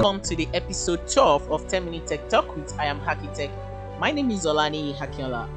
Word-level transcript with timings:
to 0.00 0.34
the 0.34 0.48
episode 0.54 1.06
12 1.06 1.52
of 1.52 1.68
10 1.68 1.84
Minute 1.84 2.06
Tech 2.06 2.28
Talk 2.28 2.56
with 2.56 2.72
I 2.78 2.86
Am 2.86 2.98
Akin 3.06 3.32
Tech. 3.34 3.50
My 4.00 4.10
name 4.10 4.30
is 4.30 4.46
Olani 4.46 4.94
Hakiola. 4.96 5.48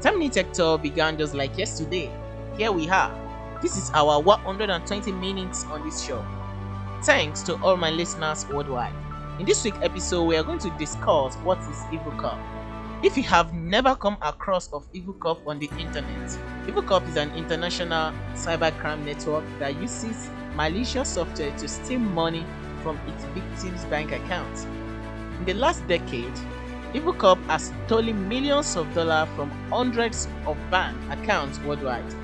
10 0.00 0.18
Minute 0.18 0.32
Tech 0.32 0.52
Talk 0.54 0.82
began 0.82 1.18
just 1.18 1.34
like 1.34 1.58
yesterday. 1.58 2.10
Here 2.56 2.72
we 2.72 2.88
are. 2.88 3.12
This 3.60 3.76
is 3.76 3.90
our 3.92 4.20
120 4.20 5.12
minutes 5.12 5.64
on 5.64 5.84
this 5.84 6.02
show. 6.02 6.24
Thanks 7.04 7.42
to 7.42 7.56
all 7.62 7.76
my 7.76 7.90
listeners 7.90 8.46
worldwide. 8.48 8.94
In 9.38 9.44
this 9.44 9.62
week's 9.62 9.78
episode, 9.82 10.24
we 10.24 10.36
are 10.36 10.42
going 10.42 10.58
to 10.60 10.70
discuss 10.78 11.36
what 11.36 11.58
is 11.58 11.82
Evil 11.92 12.12
Corp. 12.12 12.38
If 13.02 13.16
you 13.16 13.24
have 13.24 13.52
never 13.52 13.94
come 13.94 14.16
across 14.22 14.72
of 14.72 14.86
Evil 14.94 15.14
Corp 15.14 15.46
on 15.46 15.58
the 15.58 15.68
internet, 15.78 16.38
Evil 16.66 16.82
Corp 16.82 17.06
is 17.08 17.16
an 17.16 17.30
international 17.36 18.12
cybercrime 18.32 19.04
network 19.04 19.44
that 19.58 19.78
uses 19.80 20.30
malicious 20.54 21.10
software 21.10 21.54
to 21.58 21.68
steal 21.68 21.98
money 21.98 22.44
from 22.86 23.00
its 23.08 23.24
victims' 23.34 23.84
bank 23.86 24.12
accounts. 24.12 24.64
In 25.40 25.44
the 25.44 25.54
last 25.54 25.84
decade, 25.88 26.32
Evil 26.94 27.12
Corp 27.14 27.36
has 27.48 27.72
stolen 27.86 28.28
millions 28.28 28.76
of 28.76 28.86
dollars 28.94 29.28
from 29.34 29.50
hundreds 29.70 30.28
of 30.46 30.56
bank 30.70 30.96
accounts 31.10 31.58
worldwide. 31.62 32.14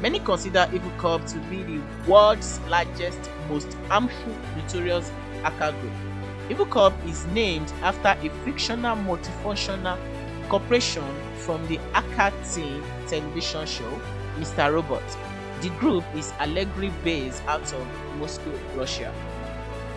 Many 0.00 0.20
consider 0.20 0.70
Evil 0.72 0.92
Corp 0.98 1.26
to 1.26 1.38
be 1.50 1.64
the 1.64 1.80
world's 2.06 2.60
largest, 2.68 3.18
most 3.48 3.74
harmful, 3.88 4.36
notorious 4.56 5.10
hacker 5.42 5.72
group. 5.80 5.92
Evil 6.48 6.66
Corp 6.66 6.94
is 7.04 7.26
named 7.26 7.72
after 7.82 8.16
a 8.24 8.30
fictional 8.44 8.96
multifunctional 8.98 9.98
corporation 10.48 11.12
from 11.38 11.66
the 11.66 11.80
Hacker 11.92 12.32
Team 12.54 12.84
television 13.08 13.66
show, 13.66 14.00
Mr. 14.38 14.72
Robot. 14.72 15.02
The 15.60 15.70
group 15.80 16.04
is 16.14 16.32
allegedly 16.38 16.92
based 17.02 17.42
out 17.48 17.72
of 17.72 17.84
Moscow, 18.20 18.56
Russia. 18.76 19.12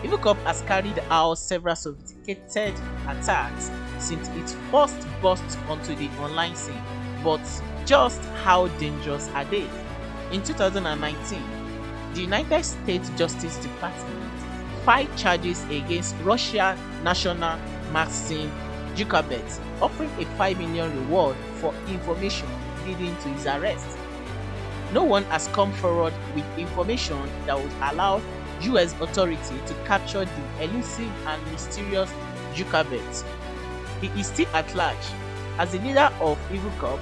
Evil 0.04 0.18
Corp 0.18 0.38
has 0.38 0.62
carried 0.62 1.00
out 1.10 1.34
several 1.34 1.76
sophisticated 1.76 2.74
attacks 3.06 3.70
since 3.98 4.28
it 4.28 4.56
first 4.70 4.96
burst 5.20 5.58
onto 5.68 5.94
the 5.94 6.08
online 6.20 6.56
scene, 6.56 6.82
but 7.22 7.40
just 7.86 8.20
how 8.42 8.66
dangerous 8.78 9.28
are 9.28 9.44
they? 9.44 9.68
In 10.32 10.42
2019, 10.42 11.40
the 12.14 12.20
United 12.20 12.64
States 12.64 13.10
Justice 13.16 13.56
Department 13.58 14.32
filed 14.84 15.16
charges 15.16 15.62
against 15.64 16.16
Russia 16.24 16.76
national 17.04 17.56
Maxim 17.92 18.50
Zuckerberg, 18.96 19.60
offering 19.80 20.10
a 20.18 20.24
5 20.36 20.58
million 20.58 20.90
reward 21.02 21.36
for 21.54 21.72
information 21.86 22.48
leading 22.86 23.14
to 23.18 23.28
his 23.28 23.46
arrest. 23.46 23.96
No 24.92 25.04
one 25.04 25.24
has 25.24 25.46
come 25.48 25.72
forward 25.74 26.12
with 26.34 26.44
information 26.58 27.30
that 27.46 27.56
would 27.56 27.72
allow 27.80 28.20
US 28.70 28.92
authority 29.00 29.56
to 29.66 29.74
capture 29.86 30.24
the 30.24 30.64
elusive 30.64 31.10
and 31.26 31.52
mysterious 31.52 32.12
Zuckerberg. 32.54 33.24
He 34.00 34.08
is 34.20 34.26
still 34.26 34.48
at 34.54 34.74
large. 34.74 34.96
As 35.58 35.72
the 35.72 35.78
leader 35.78 36.10
of 36.20 36.38
Evil 36.52 36.70
EvilCop, 36.70 36.98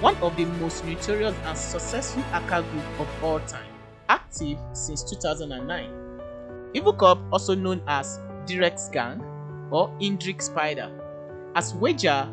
one 0.00 0.16
of 0.16 0.36
the 0.36 0.44
most 0.44 0.84
notorious 0.84 1.34
and 1.44 1.56
successful 1.56 2.22
hacker 2.24 2.62
group 2.70 3.00
of 3.00 3.24
all 3.24 3.40
time, 3.40 3.72
active 4.08 4.58
since 4.72 5.02
2009. 5.02 5.90
Evil 6.74 6.92
EvilCop, 6.92 7.32
also 7.32 7.54
known 7.54 7.82
as 7.86 8.18
Dridex 8.46 8.90
Gang 8.92 9.22
or 9.70 9.88
Indrik 10.00 10.42
Spider, 10.42 10.90
has 11.54 11.74
waged 11.74 12.04
a 12.04 12.28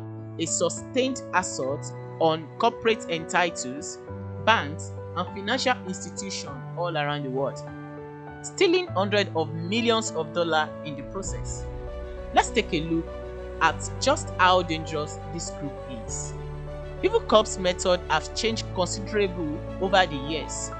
sustained 0.46 1.22
assault 1.34 1.92
on 2.20 2.46
corporate 2.58 3.06
entities, 3.08 3.98
banks, 4.44 4.92
and 5.16 5.26
financial 5.28 5.76
institutions 5.86 6.50
all 6.76 6.96
around 6.96 7.24
the 7.24 7.30
world, 7.30 7.60
stealing 8.42 8.86
hundreds 8.88 9.30
of 9.34 9.52
millions 9.54 10.10
of 10.12 10.32
dollars 10.32 10.68
in 10.84 10.96
the 10.96 11.02
process. 11.12 11.64
Let's 12.34 12.50
take 12.50 12.72
a 12.72 12.80
look 12.80 13.06
at 13.60 13.90
just 14.00 14.30
how 14.38 14.62
dangerous 14.62 15.18
this 15.32 15.50
group 15.52 15.72
is. 16.06 16.34
Evil 17.02 17.20
Corp's 17.20 17.58
method 17.58 18.00
has 18.08 18.28
changed 18.40 18.64
considerably 18.74 19.58
over 19.80 20.06
the 20.06 20.16
years 20.28 20.70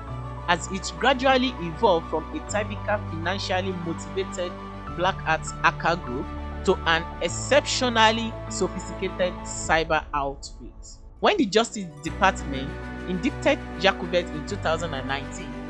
as 0.48 0.66
it 0.72 0.92
gradually 0.98 1.54
evolved 1.60 2.08
from 2.10 2.24
a 2.36 2.50
typical 2.50 2.98
financially 3.10 3.72
motivated 3.86 4.52
black 4.96 5.18
hat 5.22 5.46
hacker 5.62 5.96
group 5.96 6.26
to 6.64 6.74
an 6.86 7.04
exceptionally 7.22 8.32
sophisticated 8.50 9.32
cyber 9.44 10.04
outfit. 10.14 10.72
When 11.20 11.36
the 11.36 11.46
Justice 11.46 11.86
Department 12.02 12.68
indicted 13.08 13.58
Yakubet 13.80 14.32
in 14.34 14.46
2019, 14.46 15.61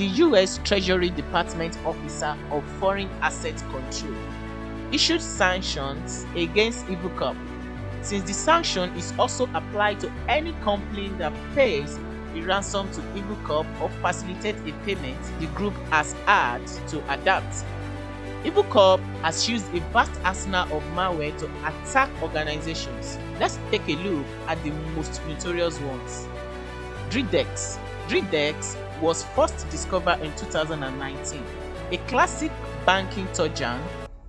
the 0.00 0.06
US 0.24 0.58
Treasury 0.64 1.10
Department 1.10 1.76
Officer 1.84 2.34
of 2.50 2.64
Foreign 2.80 3.10
Asset 3.20 3.58
Control 3.70 4.14
issued 4.92 5.20
sanctions 5.20 6.24
against 6.34 6.88
Evil 6.88 7.10
Corp 7.10 7.36
since 8.00 8.26
the 8.26 8.32
sanction 8.32 8.88
is 8.96 9.12
also 9.18 9.46
applied 9.52 10.00
to 10.00 10.10
any 10.26 10.54
company 10.64 11.08
that 11.18 11.34
pays 11.54 11.98
a 12.34 12.40
ransom 12.40 12.90
to 12.92 13.02
Evil 13.14 13.36
Corp 13.44 13.66
or 13.78 13.90
facilitates 14.00 14.58
a 14.62 14.72
payment 14.86 15.18
the 15.38 15.44
group 15.48 15.74
has 15.90 16.14
had 16.24 16.66
to 16.88 16.98
adapt. 17.12 17.62
Evil 18.42 18.64
Corp 18.64 19.02
has 19.20 19.50
used 19.50 19.66
a 19.74 19.80
vast 19.92 20.12
arsenal 20.24 20.64
of 20.74 20.82
malware 20.94 21.38
to 21.40 21.46
attack 21.66 22.08
organizations. 22.22 23.18
Let's 23.38 23.58
take 23.70 23.86
a 23.86 23.96
look 23.96 24.24
at 24.46 24.62
the 24.64 24.70
most 24.96 25.20
notorious 25.26 25.78
ones. 25.82 26.26
Dridex. 27.10 27.78
Dridex 28.08 28.76
was 29.00 29.24
first 29.34 29.68
discovered 29.70 30.20
in 30.20 30.34
2019, 30.36 31.42
a 31.92 31.96
classic 32.08 32.52
banking 32.84 33.26
Trojan 33.34 33.80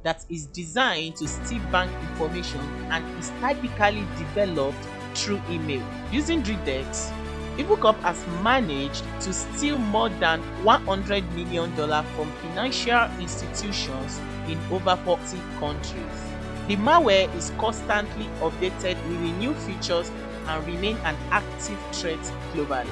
that 0.04 0.26
is 0.30 0.48
designed 0.48 1.16
to 1.18 1.28
steal 1.28 1.62
bank 1.72 1.92
information 2.10 2.62
and 2.90 3.06
is 3.20 3.32
typically 3.40 4.06
developed 4.18 4.88
through 5.14 5.42
email. 5.50 5.86
Using 6.12 6.42
Dridex, 6.42 7.12
Evil 7.58 7.78
Corp 7.78 7.98
has 8.02 8.26
managed 8.42 9.04
to 9.20 9.34
steal 9.34 9.78
more 9.78 10.10
than 10.10 10.42
$100 10.64 11.30
million 11.36 11.72
from 11.76 12.32
financial 12.42 13.10
institutions 13.20 14.20
in 14.48 14.58
over 14.72 14.96
40 15.04 15.38
countries. 15.60 16.32
The 16.68 16.78
malware 16.78 17.34
is 17.36 17.52
constantly 17.58 18.26
updated 18.40 18.96
with 19.10 19.38
new 19.38 19.54
features 19.54 20.10
and 20.48 20.66
remain 20.66 20.96
an 21.04 21.16
active 21.30 21.78
threat 21.92 22.20
globally. 22.54 22.90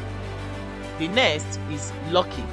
The 0.99 1.07
next 1.07 1.59
is 1.71 1.93
Locky. 2.09 2.43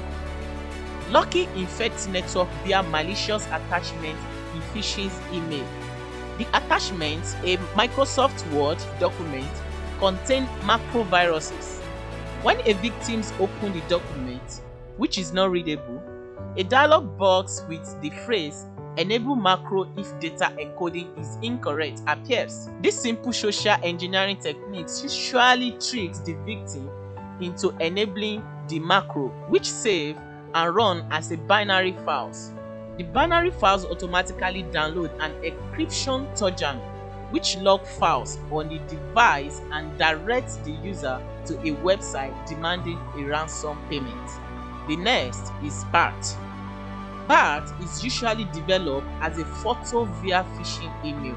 Locky 1.09 1.49
infects 1.55 2.07
network 2.07 2.47
via 2.63 2.81
malicious 2.81 3.45
attachment 3.47 4.17
in 4.55 4.61
phishing 4.73 5.11
email. 5.33 5.65
The 6.37 6.45
attachment, 6.57 7.23
a 7.43 7.57
Microsoft 7.75 8.49
Word 8.53 8.77
document, 9.01 9.49
contain 9.99 10.45
macroviruses. 10.61 11.81
When 12.41 12.59
a 12.65 12.73
victim 12.73 13.21
opens 13.39 13.73
the 13.73 13.81
document, 13.89 14.61
which 14.95 15.17
is 15.17 15.33
not 15.33 15.51
readable, 15.51 16.01
a 16.55 16.63
dialog 16.63 17.17
box 17.17 17.65
with 17.67 18.01
the 18.01 18.11
phrase 18.25 18.65
enable 18.97 19.35
macro 19.35 19.91
if 19.97 20.19
data 20.19 20.53
encoding 20.57 21.07
is 21.19 21.37
incorrect 21.41 22.01
appears. 22.07 22.69
This 22.81 22.99
simple 22.99 23.33
social 23.33 23.75
engineering 23.83 24.37
technique 24.37 24.87
usually 25.03 25.71
tricks 25.71 26.19
the 26.19 26.33
victim 26.45 26.89
into 27.41 27.69
enabling 27.79 28.43
the 28.67 28.79
macro 28.79 29.29
which 29.47 29.69
save 29.69 30.17
and 30.53 30.75
run 30.75 31.05
as 31.11 31.31
a 31.31 31.37
binary 31.37 31.93
files. 32.05 32.51
The 32.97 33.03
binary 33.03 33.51
files 33.51 33.85
automatically 33.85 34.63
download 34.63 35.11
an 35.19 35.31
encryption 35.43 36.37
trojan 36.37 36.79
which 37.31 37.57
lock 37.57 37.85
files 37.85 38.39
on 38.51 38.69
the 38.69 38.79
device 38.87 39.61
and 39.71 39.97
directs 39.97 40.57
the 40.57 40.71
user 40.71 41.21
to 41.45 41.57
a 41.59 41.75
website 41.83 42.33
demanding 42.47 42.97
a 43.17 43.23
ransom 43.23 43.77
payment. 43.89 44.29
The 44.87 44.95
next 44.95 45.51
is 45.63 45.83
BART. 45.91 46.35
BART 47.27 47.69
is 47.81 48.03
usually 48.03 48.45
developed 48.45 49.07
as 49.21 49.37
a 49.37 49.45
photo 49.45 50.05
via 50.05 50.45
phishing 50.55 51.05
email. 51.05 51.35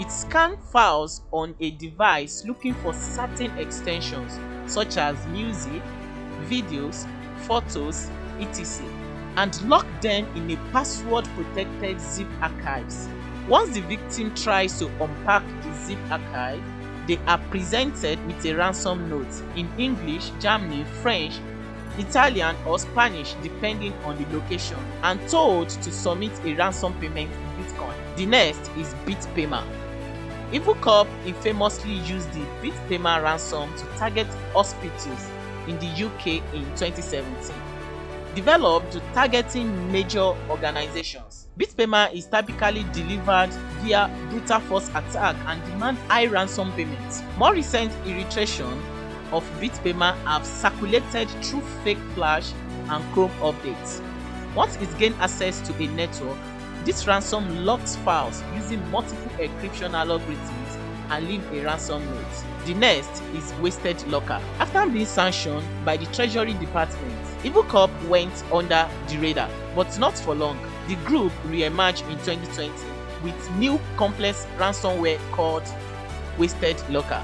It 0.00 0.10
scans 0.10 0.58
files 0.72 1.20
on 1.30 1.54
a 1.60 1.72
device 1.72 2.42
looking 2.46 2.72
for 2.72 2.94
certain 2.94 3.50
extensions 3.58 4.38
such 4.64 4.96
as 4.96 5.26
music, 5.26 5.82
videos, 6.48 7.06
photos, 7.42 8.08
etc. 8.40 8.86
and 9.36 9.60
lock 9.68 9.86
them 10.00 10.24
in 10.34 10.50
a 10.52 10.56
password 10.72 11.28
protected 11.36 12.00
zip 12.00 12.26
archives. 12.40 13.10
Once 13.46 13.74
the 13.74 13.82
victim 13.82 14.34
tries 14.34 14.78
to 14.78 14.86
unpack 15.04 15.42
the 15.62 15.74
zip 15.84 15.98
archive, 16.10 16.62
they 17.06 17.18
are 17.26 17.38
presented 17.50 18.18
with 18.26 18.42
a 18.46 18.54
ransom 18.54 19.10
note 19.10 19.42
in 19.54 19.68
English, 19.76 20.30
German, 20.40 20.86
French, 21.02 21.34
Italian 21.98 22.56
or 22.66 22.78
Spanish 22.78 23.34
depending 23.42 23.92
on 24.04 24.16
the 24.16 24.34
location 24.34 24.78
and 25.02 25.20
told 25.28 25.68
to 25.68 25.92
submit 25.92 26.32
a 26.46 26.54
ransom 26.54 26.94
payment 27.00 27.30
in 27.30 27.64
Bitcoin. 27.64 28.16
The 28.16 28.24
next 28.24 28.70
is 28.78 28.94
BitPaymer. 30.50 30.54
Evil 30.54 30.74
Corp 30.76 31.08
infamously 31.26 31.94
used 31.94 32.32
the 32.32 32.44
BitPaymer 32.62 33.22
ransom 33.22 33.72
to 33.76 33.84
target 33.98 34.26
hospitals 34.52 35.30
in 35.66 35.78
the 35.78 36.06
UK 36.06 36.42
in 36.54 36.64
2017. 36.76 37.54
developed 38.34 38.92
to 38.92 39.00
targeting 39.12 39.90
major 39.92 40.34
organizations. 40.48 41.48
Bitpaymer 41.58 42.12
is 42.14 42.26
typically 42.26 42.84
delivered 42.92 43.50
via 43.82 44.08
brutal 44.30 44.60
force 44.60 44.88
attack 44.90 45.36
and 45.46 45.62
demand 45.64 45.98
high 46.08 46.26
ransom 46.26 46.72
payments. 46.72 47.22
More 47.36 47.52
recent 47.52 47.92
iterations 48.06 48.82
of 49.32 49.44
Bitpaymer 49.60 50.14
have 50.24 50.46
circulated 50.46 51.28
through 51.42 51.62
fake 51.82 51.98
flash 52.14 52.52
and 52.88 53.04
Chrome 53.12 53.30
updates. 53.40 54.00
Once 54.54 54.76
it 54.76 54.98
gains 54.98 55.16
access 55.20 55.60
to 55.60 55.74
a 55.82 55.86
network, 55.88 56.38
this 56.84 57.06
ransom 57.06 57.64
locks 57.64 57.96
files 57.96 58.42
using 58.54 58.88
multiple 58.90 59.30
encryption 59.38 59.92
algorithms 59.92 60.76
and 61.10 61.28
leave 61.28 61.52
a 61.52 61.64
ransom 61.64 62.04
note. 62.14 62.66
The 62.66 62.74
next 62.74 63.22
is 63.34 63.52
Wasted 63.54 64.06
Locker. 64.08 64.40
After 64.58 64.86
being 64.90 65.06
sanctioned 65.06 65.64
by 65.84 65.96
the 65.96 66.06
Treasury 66.06 66.54
Department, 66.54 67.14
Evil 67.44 67.64
Corp 67.64 67.90
went 68.04 68.32
under 68.52 68.88
the 69.08 69.18
radar, 69.18 69.48
but 69.74 69.98
not 69.98 70.16
for 70.18 70.34
long. 70.34 70.58
The 70.88 70.96
group 70.96 71.32
re-emerged 71.46 72.02
in 72.06 72.18
2020 72.18 72.72
with 73.24 73.50
new 73.56 73.78
complex 73.96 74.46
ransomware 74.58 75.18
called 75.32 75.64
Wasted 76.38 76.82
Locker. 76.90 77.22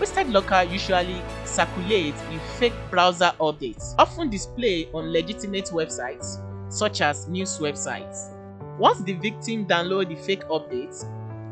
Wasted 0.00 0.28
Locker 0.28 0.62
usually 0.62 1.20
circulates 1.44 2.20
in 2.30 2.38
fake 2.58 2.74
browser 2.90 3.32
updates, 3.40 3.94
often 3.98 4.30
displayed 4.30 4.88
on 4.94 5.12
legitimate 5.12 5.66
websites 5.66 6.38
such 6.70 7.00
as 7.00 7.28
news 7.28 7.58
websites. 7.58 8.30
Once 8.80 9.02
the 9.02 9.12
victim 9.12 9.66
downloads 9.66 10.08
the 10.08 10.14
fake 10.14 10.42
updates, 10.44 11.04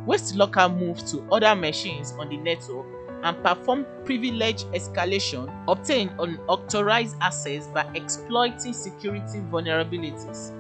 Wasted 0.07 0.39
Locker 0.39 0.67
moves 0.67 1.13
to 1.13 1.23
other 1.31 1.55
machines 1.55 2.15
on 2.19 2.31
the 2.31 2.39
network 2.39 2.87
and 3.23 3.37
perform 3.45 3.85
privilege 4.07 4.65
escalation 4.73 5.47
obtained 5.69 6.11
unauthorized 6.19 7.17
access 7.21 7.67
by 7.67 7.87
exploiting 7.95 8.73
security 8.73 9.41
vulnerabilities. 9.51 10.53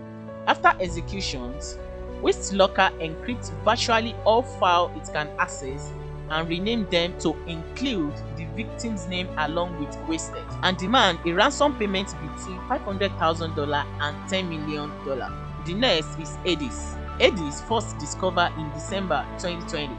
After 0.46 0.74
executions, 0.78 1.78
Wasted 2.20 2.58
Locker 2.58 2.90
encrypts 3.00 3.50
virtually 3.64 4.14
all 4.26 4.42
files 4.42 4.90
it 4.94 5.10
can 5.10 5.30
access 5.38 5.90
and 6.28 6.46
rename 6.50 6.86
them 6.90 7.18
to 7.20 7.34
include 7.46 8.12
the 8.36 8.44
victim's 8.54 9.06
name 9.06 9.30
along 9.38 9.80
with 9.80 9.96
wasted 10.06 10.44
and 10.62 10.76
demand 10.76 11.18
a 11.24 11.32
ransom 11.32 11.78
payment 11.78 12.08
between 12.20 12.58
$500,000 12.68 13.86
and 14.02 14.30
$10 14.30 14.66
million. 14.66 15.47
The 15.66 15.75
next 15.75 16.19
is 16.19 16.37
Hades. 16.44 16.96
Hades 17.19 17.60
first 17.62 17.99
discovered 17.99 18.52
in 18.58 18.70
December 18.72 19.26
2020. 19.38 19.90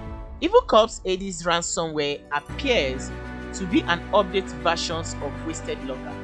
Evil 0.42 0.62
Corp's 0.62 1.02
Hades 1.04 1.44
ransomware 1.44 2.22
appears 2.32 3.12
to 3.54 3.66
be 3.66 3.82
an 3.82 4.00
update 4.12 4.50
version 4.64 4.98
of 4.98 5.46
Wasted 5.46 5.84
Locker. 5.86 6.16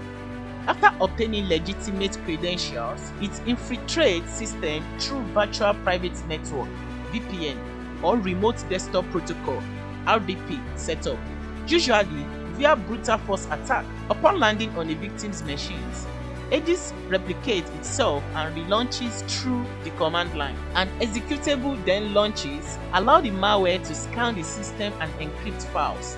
After 0.68 0.92
obtaining 1.00 1.48
legitimate 1.48 2.18
credentials, 2.24 3.12
it 3.22 3.32
infiltrates 3.46 4.30
system 4.30 4.84
through 5.00 5.22
virtual 5.26 5.74
private 5.84 6.28
network 6.28 6.70
(VPN) 7.12 7.58
or 8.02 8.18
remote 8.18 8.64
desktop 8.70 9.06
protocol 9.12 9.62
RDP 10.06 10.60
setup, 10.76 11.20
usually 11.68 12.26
via 12.54 12.76
brutal 12.76 13.18
force 13.20 13.46
attack. 13.48 13.86
Upon 14.10 14.40
landing 14.40 14.76
on 14.78 14.90
a 14.90 14.96
victim's 14.96 15.44
machines, 15.44 16.08
Hades 16.52 16.94
replicates 17.10 17.74
itself 17.76 18.24
and 18.36 18.56
relaunches 18.56 19.28
through 19.28 19.66
the 19.84 19.90
command 19.92 20.38
line. 20.38 20.56
An 20.76 20.88
executable 21.00 21.84
then 21.86 22.14
launches, 22.14 22.78
allow 22.94 23.20
the 23.20 23.32
malware 23.32 23.84
to 23.88 23.96
scan 23.96 24.36
the 24.36 24.44
system 24.44 24.94
and 25.00 25.12
encrypt 25.14 25.64
files. 25.74 26.18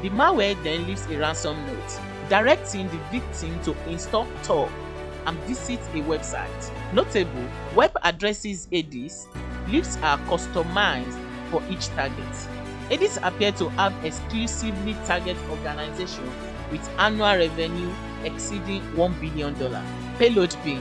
The 0.00 0.08
malware 0.08 0.60
then 0.62 0.86
leaves 0.86 1.06
a 1.06 1.18
ransom 1.18 1.56
note, 1.66 2.00
directing 2.30 2.88
the 2.88 2.98
victim 3.10 3.60
to 3.64 3.76
install 3.90 4.26
Tor 4.42 4.70
and 5.26 5.38
visit 5.40 5.80
a 5.92 6.00
website. 6.02 6.94
Notable, 6.94 7.46
web 7.74 7.92
addresses 8.02 8.68
Hades 8.70 9.26
leaves 9.68 9.98
are 10.02 10.18
customized 10.20 11.20
for 11.50 11.62
each 11.68 11.88
target. 11.88 12.34
Hades 12.88 13.18
appear 13.22 13.52
to 13.52 13.68
have 13.70 13.92
exclusively 14.04 14.96
target 15.04 15.36
organizations 15.50 16.55
with 16.70 16.88
annual 16.98 17.36
revenue 17.36 17.92
exceeding 18.24 18.82
$1 18.92 19.20
billion. 19.20 19.54
Payload 20.18 20.56
bin. 20.64 20.80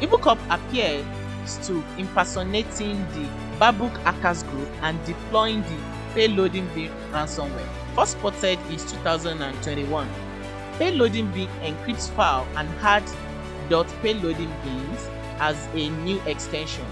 Evil 0.00 0.18
Corp 0.18 0.38
appears 0.50 1.04
to 1.66 1.82
impersonating 1.98 2.98
the 3.12 3.28
Babuk 3.58 3.92
Akas 4.04 4.48
Group 4.50 4.68
and 4.82 5.02
deploying 5.04 5.62
the 5.62 5.78
payloading 6.14 6.66
bin 6.74 6.90
ransomware. 7.12 7.68
First 7.94 8.12
spotted 8.12 8.58
in 8.70 8.78
2021. 8.78 10.08
Payloading 10.78 11.30
bin 11.32 11.48
encrypts 11.62 12.10
file 12.10 12.46
and 12.56 12.68
had 12.80 13.02
.payloading 14.02 14.52
bins 14.62 15.08
as 15.38 15.68
a 15.74 15.88
new 16.04 16.20
extension, 16.26 16.84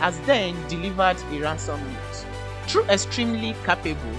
has 0.00 0.18
then 0.20 0.56
delivered 0.68 1.16
a 1.30 1.40
ransom 1.40 1.80
note. 1.80 2.26
Through 2.66 2.84
extremely 2.84 3.54
capable, 3.64 4.16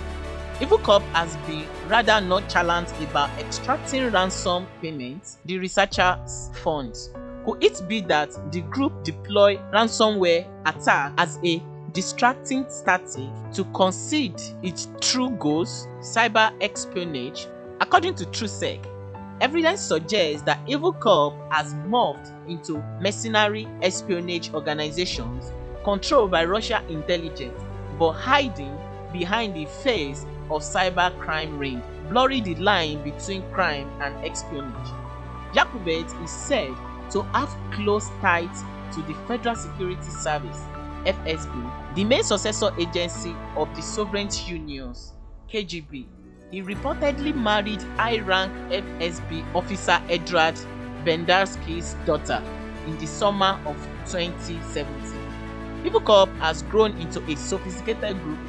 Evil 0.62 0.78
Corp 0.78 1.04
has 1.12 1.36
been 1.48 1.66
rather 1.90 2.22
nonchalant 2.22 2.90
about 3.02 3.30
extracting 3.38 4.10
ransom 4.10 4.66
payments 4.82 5.38
the 5.44 5.58
researchers 5.58 6.50
funds. 6.64 7.10
Could 7.46 7.62
it 7.62 7.82
be 7.90 8.00
that 8.02 8.32
the 8.54 8.62
group 8.62 9.04
deploy 9.04 9.58
ransomware 9.74 10.48
attack 10.66 11.12
as 11.18 11.40
a 11.44 11.62
distracting 11.92 12.66
static 12.70 13.28
to 13.54 13.66
concede 13.74 14.42
its 14.64 14.88
true 15.02 15.32
goals, 15.32 15.88
cyber 16.00 16.54
espionage? 16.62 17.48
According 17.82 18.16
to 18.16 18.26
TrueSec, 18.28 18.80
evidence 19.42 19.82
suggests 19.82 20.44
that 20.44 20.62
Evil 20.68 20.94
Corp 20.94 21.34
has 21.52 21.74
morphed 21.90 22.32
into 22.48 22.82
mercenary 23.02 23.68
espionage 23.82 24.54
organizations 24.54 25.52
controlled 25.84 26.32
by 26.32 26.46
Russia 26.46 26.82
intelligence 26.88 27.62
but 28.00 28.14
hiding 28.14 28.78
behind 29.12 29.54
the 29.54 29.66
face 29.66 30.26
of 30.50 30.62
cyber 30.62 31.18
crime 31.20 31.58
ring, 31.58 31.82
blurring 32.10 32.44
the 32.44 32.56
line 32.56 33.04
between 33.04 33.42
crime 33.52 33.90
and 34.02 34.14
espionage. 34.26 34.90
Yakubet 35.54 36.24
is 36.24 36.32
said 36.32 36.74
to 37.12 37.22
have 37.34 37.56
close 37.72 38.10
ties 38.22 38.64
to 38.94 39.02
the 39.04 39.14
Federal 39.28 39.56
Security 39.56 40.10
Service 40.10 40.62
(FSB), 41.06 41.96
the 41.96 42.04
main 42.04 42.24
successor 42.24 42.72
agency 42.80 43.36
of 43.56 43.74
the 43.76 43.82
Soviet 43.82 44.48
Union's 44.48 45.14
KGB. 45.52 46.06
He 46.52 46.62
reportedly 46.62 47.36
married 47.36 47.82
high-rank 47.98 48.52
FSB 48.72 49.44
officer 49.56 50.00
Edward 50.10 50.56
Bendersky's 51.04 51.96
daughter 52.06 52.42
in 52.88 52.98
the 52.98 53.08
summer 53.08 53.60
of 53.66 53.76
2017. 54.06 54.86
Evil 55.86 56.02
Corp 56.02 56.30
has 56.40 56.64
grown 56.64 56.98
into 56.98 57.22
a 57.32 57.36
sophisticated 57.36 58.22
group 58.24 58.40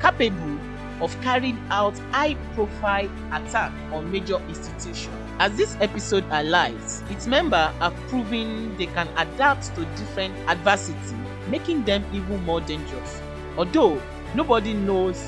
capable 0.00 0.58
of 1.00 1.20
carrying 1.22 1.58
out 1.70 1.96
high-profile 2.12 3.10
attack 3.32 3.72
on 3.92 4.10
major 4.10 4.38
institutions. 4.48 5.14
As 5.38 5.56
this 5.56 5.76
episode 5.80 6.24
highlights, 6.24 7.02
its 7.10 7.26
members 7.26 7.74
are 7.80 7.90
proving 8.08 8.76
they 8.76 8.86
can 8.86 9.08
adapt 9.16 9.74
to 9.74 9.84
different 9.96 10.34
adversity, 10.48 11.16
making 11.50 11.84
them 11.84 12.04
even 12.12 12.42
more 12.44 12.60
dangerous. 12.60 13.20
Although 13.58 14.00
nobody 14.34 14.72
knows 14.72 15.22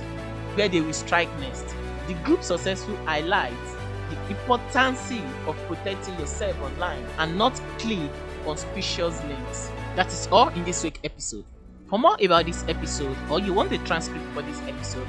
where 0.55 0.69
they 0.69 0.81
will 0.81 0.93
strike 0.93 1.29
next, 1.41 1.75
the 2.07 2.15
group 2.25 2.43
successful 2.43 2.97
highlights 3.05 3.77
the 4.11 4.31
importance 4.31 5.13
of 5.47 5.57
protecting 5.67 6.19
yourself 6.19 6.59
online 6.63 7.05
and 7.19 7.37
not 7.37 7.55
click 7.79 8.11
on 8.47 8.57
suspicious 8.57 9.23
links. 9.25 9.71
That 9.97 10.09
is 10.09 10.29
all 10.33 10.49
in 10.49 10.65
this 10.65 10.83
week's 10.83 11.01
episode. 11.05 11.45
For 11.89 11.99
more 11.99 12.17
about 12.23 12.47
this 12.47 12.65
episode 12.69 13.17
or 13.31 13.41
you 13.41 13.53
want 13.53 13.71
the 13.71 13.79
transcript 13.79 14.25
for 14.33 14.43
this 14.43 14.61
episode, 14.63 15.07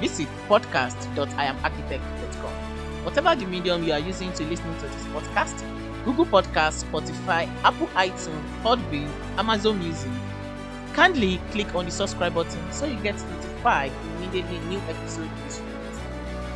visit 0.00 0.28
podcast.iamakintech.com. 0.48 2.52
Whatever 3.04 3.34
the 3.36 3.46
medium 3.46 3.84
you 3.84 3.92
are 3.92 3.98
using 3.98 4.32
to 4.34 4.44
listen 4.44 4.74
to 4.76 4.82
this 4.86 5.04
podcast, 5.06 5.62
Google 6.04 6.26
Podcast, 6.26 6.84
Spotify, 6.84 7.48
Apple 7.62 7.86
iTunes, 7.88 8.42
Podbean, 8.62 9.08
Amazon 9.38 9.78
Music, 9.78 10.10
kindly 10.92 11.40
click 11.50 11.74
on 11.74 11.84
the 11.84 11.90
subscribe 11.90 12.34
button 12.34 12.72
so 12.72 12.86
you 12.86 12.96
get 13.02 13.16
notified 13.30 13.92
immediately 14.16 14.58
new 14.68 14.78
episode 14.88 15.30
is 15.46 15.60
released. 15.60 16.02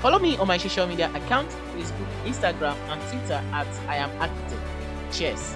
Follow 0.01 0.19
me 0.19 0.37
on 0.39 0.49
my 0.49 0.59
social 0.59 0.87
media 0.87 1.11
account, 1.15 1.49
Facebook, 1.77 2.09
Instagram, 2.25 2.77
and 2.89 3.01
Twitter 3.11 3.41
at 3.53 3.67
I 3.89 3.97
am 3.97 4.11
Akin 4.21 4.37
Tech. 4.49 4.59
Cheers. 5.13 5.55